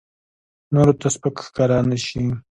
[0.73, 2.23] نورو ته سپک ښکاره نه شي.